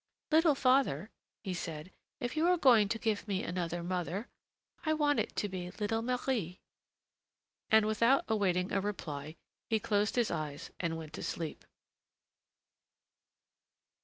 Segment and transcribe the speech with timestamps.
[0.31, 1.11] "Little father,"
[1.43, 4.27] he said, "if you're going to give me another mother,
[4.83, 6.59] I want it to be little Marie."
[7.69, 9.35] And, without awaiting a reply,
[9.69, 11.65] he closed his eyes and went to sleep.